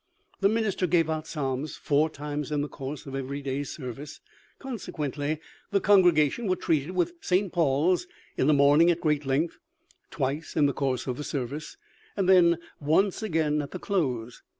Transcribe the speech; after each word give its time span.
The 0.39 0.49
minister 0.49 0.87
gave 0.87 1.11
out 1.11 1.27
psalms 1.27 1.75
four 1.77 2.09
times 2.09 2.51
in 2.51 2.61
the 2.61 2.67
course 2.67 3.05
of 3.05 3.13
every 3.13 3.39
day's 3.43 3.69
service; 3.69 4.19
consequently 4.57 5.39
the 5.69 5.79
congregation 5.79 6.47
were 6.47 6.55
treated 6.55 6.93
with 6.95 7.13
St. 7.21 7.53
Paul's 7.53 8.07
in 8.35 8.47
the 8.47 8.51
morning 8.53 8.89
at 8.89 8.99
great 8.99 9.27
length, 9.27 9.59
twice 10.09 10.55
in 10.55 10.65
the 10.65 10.73
course 10.73 11.05
of 11.05 11.17
the 11.17 11.23
service, 11.23 11.77
and 12.17 12.27
then 12.27 12.57
once 12.79 13.21
again 13.21 13.61
at 13.61 13.69
the 13.69 13.77
close. 13.79 14.41